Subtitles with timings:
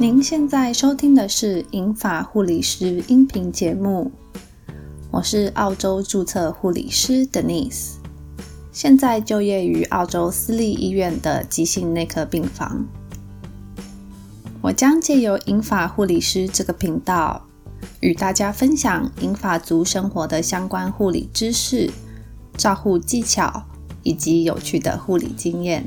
[0.00, 4.12] 您现在收听的是银发护理师音频节目，
[5.10, 7.94] 我是澳洲注册护理师 Denise，
[8.70, 12.86] 现在就业于澳洲私立医院的急性内科病房。
[14.60, 17.44] 我将借由银发护理师这个频道，
[17.98, 21.90] 与大家分享银发族生活的相关护理知识、
[22.56, 23.64] 照护技巧
[24.04, 25.84] 以及有趣的护理经验。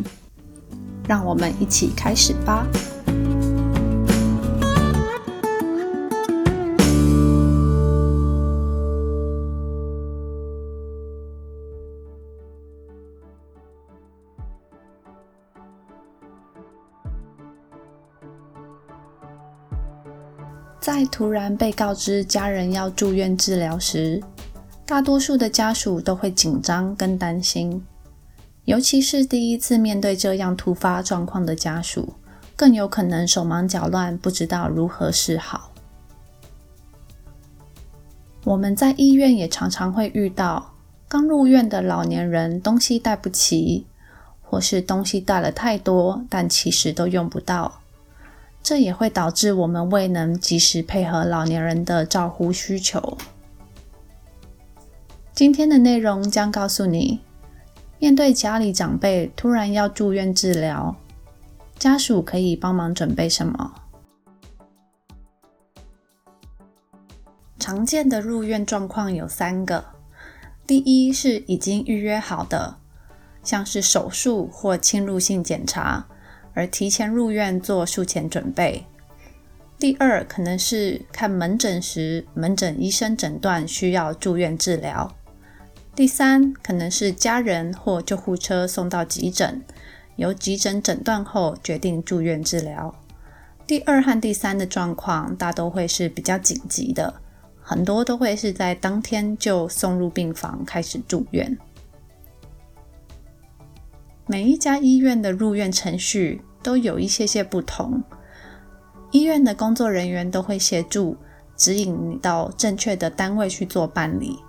[1.07, 2.67] 让我们一起开始吧。
[20.81, 24.19] 在突然被告知家人要住院治疗时，
[24.83, 27.85] 大多数的家属都会紧张跟担心，
[28.65, 32.15] 尤其是第一次面对这样突发状况的家属，
[32.55, 35.71] 更有可能手忙脚乱，不知道如何是好。
[38.43, 40.73] 我们在医院也常常会遇到
[41.07, 43.85] 刚入院的老年人东西带不齐，
[44.41, 47.80] 或是东西带了太多，但其实都用不到。
[48.63, 53.17] 这也会导致我们未能及时配合老年人的照护需求。
[55.33, 57.21] 今天的内容将告诉你，
[57.97, 60.95] 面对家里长辈突然要住院治疗，
[61.79, 63.73] 家属可以帮忙准备什么？
[67.57, 69.83] 常见的入院状况有三个：
[70.67, 72.77] 第一是已经预约好的，
[73.43, 76.07] 像是手术或侵入性检查。
[76.53, 78.85] 而提前入院做术前准备。
[79.79, 85.15] 第二，可能是看门诊时，门诊医生诊断需要住院治疗。
[85.95, 89.61] 第三，可能是家人或救护车送到急诊，
[90.15, 92.95] 由急诊诊断后决定住院治疗。
[93.65, 97.13] 第二和第三的状况大都会是比较紧急的，
[97.61, 101.57] 很多都会是在当天就送入病房开始住院。
[104.31, 108.01] 每一家医院的入院程序都有一些些不同，
[109.11, 111.17] 医院的工作人员都会协助
[111.57, 114.39] 指引你到正确的单位去做办理。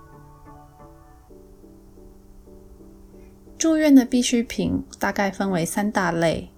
[3.57, 6.49] 住院的必需品大概分为三大类：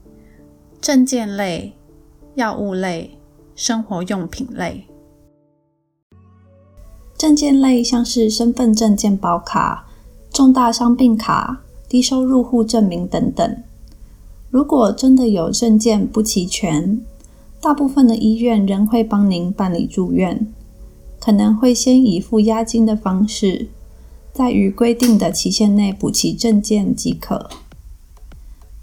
[0.79, 1.75] 证件类、
[2.35, 3.19] 药物类、
[3.55, 4.85] 生活用品类。
[7.17, 9.87] 证件类像是身份证件保卡、
[10.29, 11.63] 重大伤病卡。
[11.95, 13.63] 低收入户证明等等。
[14.49, 16.99] 如果真的有证件不齐全，
[17.61, 20.45] 大部分的医院仍会帮您办理住院，
[21.21, 23.69] 可能会先以付押金的方式，
[24.33, 27.49] 在于规定的期限内补齐证件即可。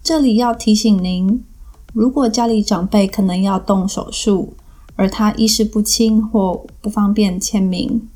[0.02, 1.44] 这里要提醒您，
[1.92, 4.54] 如果家里长辈可能要动手术，
[4.96, 8.08] 而他意识不清或不方便签名。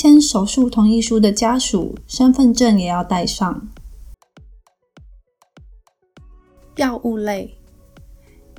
[0.00, 3.68] 签手术同意书的家属身份证也要带上。
[6.76, 7.58] 药物类，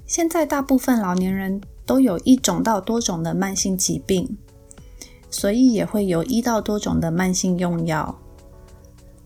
[0.05, 4.37] 现在大部分老年人都有一种到多种的慢性疾病，
[5.31, 8.19] 所以也会有一到多种的慢性用药。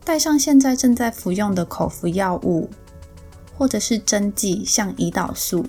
[0.06, 2.70] 带上现在正在服用的口服药物，
[3.58, 5.66] 或者是针剂，像胰岛素，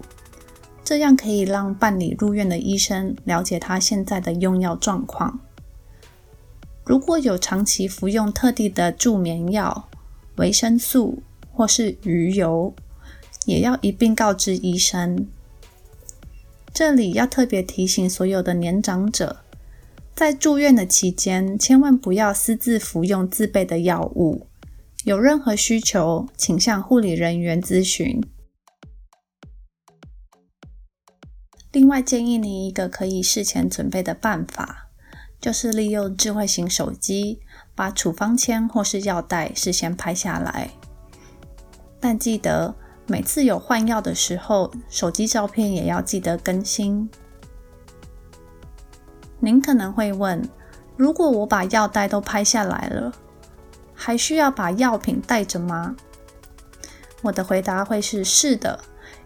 [0.84, 5.41] 这样可以让办理入院的医生了解他现在的用药状况。
[6.87, 9.89] 如果有长期服用特定的助眠药、
[10.37, 11.21] 维生素
[11.53, 12.73] 或是鱼油，
[13.45, 15.27] 也要一并告知医生。
[16.73, 19.39] 这里要特别提醒所有的年长者，
[20.15, 24.47] 在住院的期间，千万不要私自服用自备的药物。
[25.03, 28.23] 有任何需求，请向护理人员咨询。
[31.73, 34.86] 另外，建议你一个可以事前准备的办法。
[35.41, 37.41] 就是利用智慧型手机，
[37.75, 40.71] 把处方签或是药袋事先拍下来。
[42.01, 42.75] 但记得
[43.07, 47.09] 每次有换药的时候，手机照片也要记得更新。
[49.39, 50.49] 您可能会问：
[50.97, 53.13] 如果我把药袋都拍下来了，
[53.95, 55.95] 还需要把药品带着吗？
[57.22, 58.81] 我的回答会是：是的，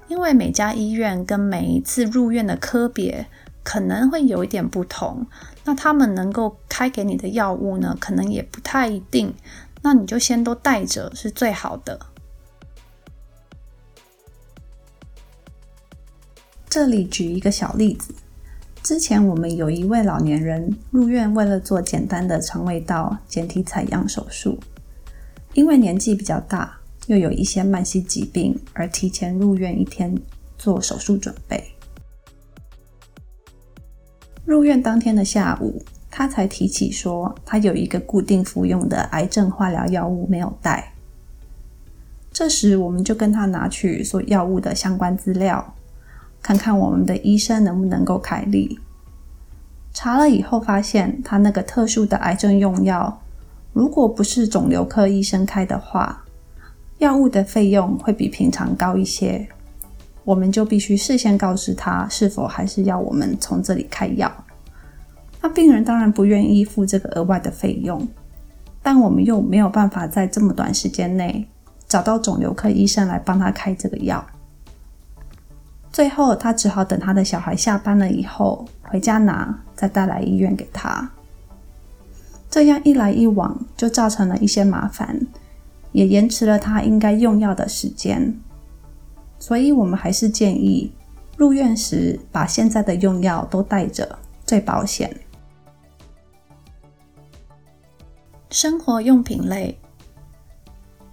[0.08, 3.26] 因为每家医院跟每一次入院的科别。
[3.70, 5.24] 可能会有一点不同，
[5.64, 9.32] 那他们能够开给你的药物呢，可能也不太一定。
[9.80, 12.00] 那你就先都带着是最好的。
[16.68, 18.12] 这里举一个小例子，
[18.82, 24.58] 之前我们有一位老年人入院，为了做简单的肠胃道简体采样手术，
[25.54, 30.20] 因为年纪比较大，又有一些慢性疾病，而提前入院一天
[30.58, 31.72] 做手术准备。
[34.50, 35.80] 入院当天的下午，
[36.10, 40.92] 他才提起说他有一个固定服用的癌症化疗药物没有带。
[42.32, 45.74] 这时，我们就跟他拿取所药物的相关资料，
[46.42, 48.80] 看看我们的医生能不能够开立。
[49.92, 53.22] 查了以后，发现他那个特殊的癌症用药，
[53.72, 56.24] 如果不是肿瘤科医生开的话，
[56.98, 59.46] 药物的费用会比平常高一些。
[60.30, 64.30] 我们就必须事先告知他是否还是要我们从这里开药。
[65.40, 68.06] 那病人当然不愿意付这个额外的费用，
[68.80, 71.44] 但我们又没有办法在这么短时间内
[71.88, 74.24] 找到肿瘤科医生来帮他开这个药。
[75.90, 81.10] 最后，他只好等他的小孩下班了以后回家拿，再带来医院给他。
[82.48, 85.26] 这样一来一往，就造成了一些麻烦，
[85.90, 88.40] 也延迟了他应该用药的时间。
[89.40, 90.92] 所以我们还是建议
[91.36, 94.16] 入院时把现在的用药都带着，
[94.46, 95.12] 最保险。
[98.50, 99.78] 生活用品类，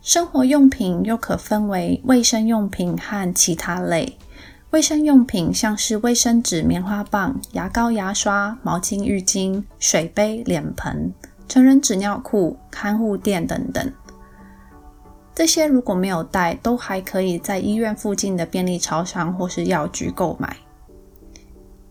[0.01, 4.18] 生活用品又可分为卫生用品和其他类。
[4.71, 11.13] 卫生用品像是卫生纸、棉花棒、牙膏、牙刷、毛巾、浴巾、水杯、脸盆、
[11.47, 13.89] 成人纸尿裤、看护垫等等。
[15.38, 20.57] 这些如果没有带，都还可以在医院附近的便利超商或是药局购买。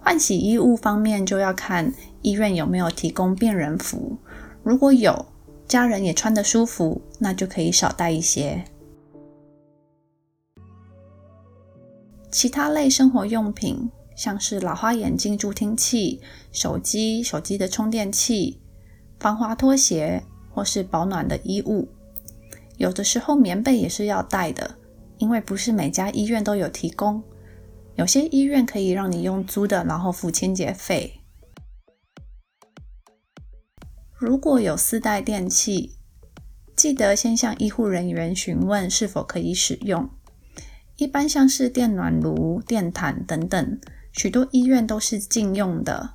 [0.01, 4.19] 换洗衣物方面，就要看医院有没有提供病人服。
[4.65, 5.27] 如果有，
[5.69, 8.65] 家人也穿得舒服，那就可以少带一些。
[12.33, 16.21] 其他类生活用品，像是老花眼镜助听器、
[16.51, 18.61] 手机、手机的充电器、
[19.21, 21.89] 防滑拖鞋或是保暖的衣物。
[22.77, 24.77] 有的时候棉被也是要带的，
[25.19, 27.23] 因为不是每家医院都有提供。
[27.95, 31.21] 有些医院可以让你用租的，然后付清洁费。
[34.19, 35.97] 如果有私带电器，
[36.75, 40.09] 记得先向医护人员询问是否可以使用。
[40.97, 43.81] 一般像是电暖炉、电毯等等，
[44.13, 46.15] 许多医院都是禁用的。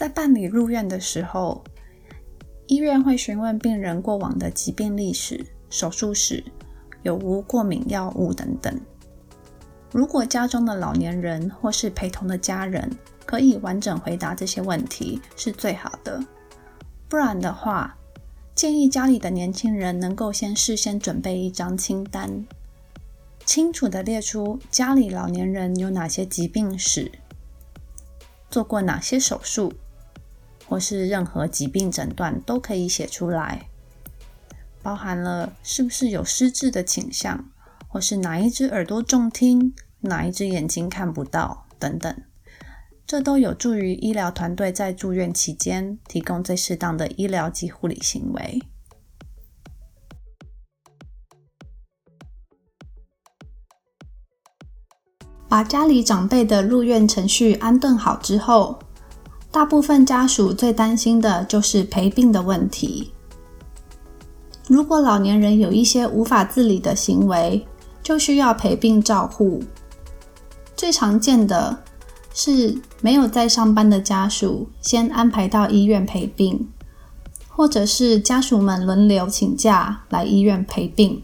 [0.00, 1.62] 在办理入院的时候，
[2.68, 6.42] 医院会询问病人过往的疾病历史、手术史、
[7.02, 8.80] 有无过敏药物等等。
[9.92, 12.90] 如果家中的老年人或是陪同的家人
[13.26, 16.18] 可以完整回答这些问题，是最好的。
[17.06, 17.94] 不然的话，
[18.54, 22.46] 建议家里的年轻人能够先事先准备一张清单，
[23.44, 27.12] 清楚的列出家里老年人有哪些疾病史，
[28.48, 29.74] 做过哪些手术。
[30.70, 33.66] 或是任何疾病诊断都可以写出来，
[34.84, 37.50] 包含了是不是有失智的倾向，
[37.88, 42.22] 或是哪一只耳朵重听，哪一只眼睛看不到等等，
[43.04, 48.62] 这都有助于医疗团队在住院期间提供最适当的医疗及护理行为。
[55.48, 58.78] 把家里长辈的入院程序安顿好之后。
[59.52, 63.12] 大部分家属最担心的就是陪病的问题。
[64.68, 67.66] 如果老年人有一些无法自理的行为，
[68.02, 69.62] 就需要陪病照护。
[70.76, 71.76] 最常见的
[72.32, 76.68] 是没有在上班的家属先安排到医院陪病，
[77.48, 81.22] 或者是家属们轮流请假来医院陪病。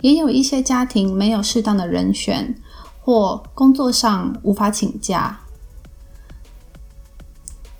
[0.00, 2.54] 也有一些家庭没有适当的人选，
[3.00, 5.40] 或工作上无法请假。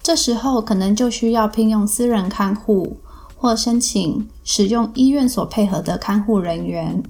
[0.04, 2.98] 这时候可能就需要聘用私人看护，
[3.38, 7.02] 或申请使用医院所配合的看护人员。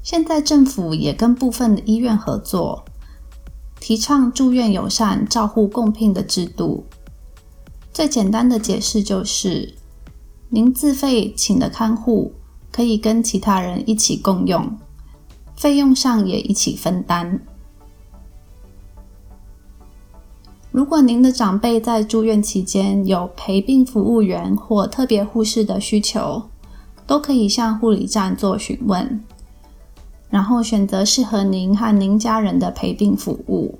[0.00, 2.84] 现在政府也跟部分的医院合作，
[3.80, 6.86] 提倡住院友善照护共聘的制度。
[7.92, 9.74] 最简单的解释就是，
[10.50, 12.32] 您自费请的看护
[12.70, 14.78] 可以跟其他人一起共用，
[15.56, 17.44] 费用上也一起分担。
[20.76, 26.42] 如果您的长辈在住院期间有陪病服务员或特别护士的需求，
[27.06, 29.24] 都可以向护理站做询问，
[30.28, 33.78] 然后选择适合您和您家人的陪病服务。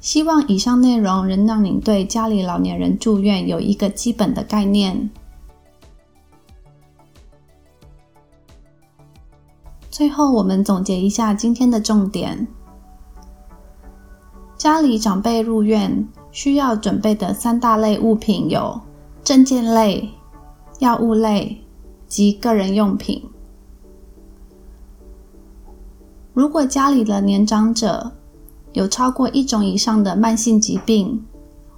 [0.00, 5.10] 希望以上内容能让您对家里老年人住院有一个基本的概念。
[9.90, 12.48] 最后，我们总结一下今天的重点。
[14.58, 18.80] 家里长辈入院需要准备的三大类物品有：
[19.22, 20.10] 证件类、
[20.80, 21.62] 药物类
[22.08, 23.22] 及个人用品。
[26.34, 28.10] 如果家里的年长者
[28.72, 31.24] 有超过一种以上的慢性疾病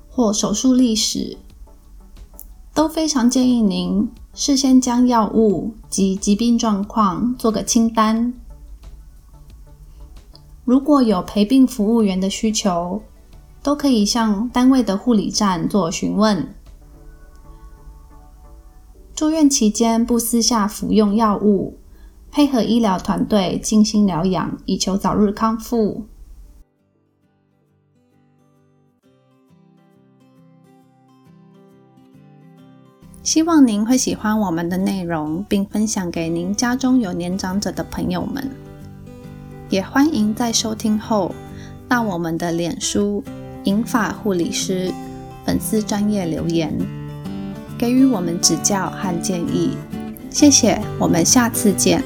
[0.08, 1.36] 或手术历史，
[2.72, 8.32] 都非常建议您事先将药物及疾病状况做个清单。
[10.64, 13.02] 如果有陪病服务员的需求，
[13.62, 16.54] 都可以向单位的护理站做询问。
[19.14, 21.76] 住院期间不私下服用药物。
[22.32, 26.04] 配合医疗团队进行疗养，以求早日康复。
[33.24, 38.48] 希望您会喜欢我们的内容，并分享给您家中有年长者的朋友们。
[39.70, 41.32] 也欢迎在收听后
[41.88, 43.22] 到我们的脸书
[43.64, 44.92] “银发护理师”
[45.46, 46.76] 粉丝专业留言，
[47.78, 49.76] 给予我们指教和建议。
[50.28, 52.02] 谢谢，我们下次见。